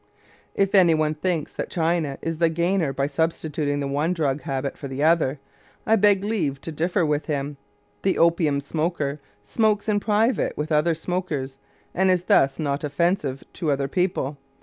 If 0.55 0.73
any 0.73 0.95
one 0.95 1.13
thinks 1.13 1.53
that 1.53 1.69
China 1.69 2.17
is 2.23 2.39
the 2.39 2.49
gainer 2.49 2.91
by 2.91 3.05
substituting 3.05 3.79
the 3.81 3.87
one 3.87 4.13
drug 4.13 4.41
habit 4.41 4.75
for 4.75 4.87
the 4.87 5.03
other, 5.03 5.39
I 5.85 5.95
beg 5.95 6.23
leave 6.23 6.59
to 6.61 6.71
differ 6.71 7.05
with 7.05 7.27
him. 7.27 7.57
The 8.01 8.17
opium 8.17 8.61
smoker 8.61 9.21
smokes 9.45 9.87
in 9.87 9.99
private 9.99 10.57
with 10.57 10.71
other 10.71 10.95
smokers, 10.95 11.59
and 11.93 12.09
is 12.09 12.23
thus 12.23 12.57
not 12.57 12.83
offensive 12.83 13.43
to 13.53 13.69
other 13.69 13.87
people. 13.87 14.37